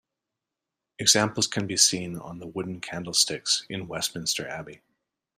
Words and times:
Examples 0.97 1.45
can 1.45 1.67
be 1.67 1.77
seen 1.77 2.17
on 2.17 2.39
the 2.39 2.47
wooden 2.47 2.79
candlesticks 2.81 3.67
in 3.69 3.87
Westminster 3.87 4.47
Abbey. 4.47 4.81